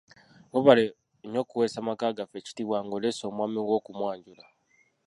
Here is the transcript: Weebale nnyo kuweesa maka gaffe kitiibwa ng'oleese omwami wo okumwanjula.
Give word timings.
Weebale 0.51 0.83
nnyo 1.23 1.41
kuweesa 1.49 1.79
maka 1.87 2.15
gaffe 2.17 2.39
kitiibwa 2.45 2.77
ng'oleese 2.85 3.23
omwami 3.29 3.59
wo 3.67 3.73
okumwanjula. 3.79 4.45